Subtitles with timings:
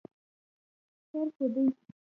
[1.09, 1.63] خیر خو دی.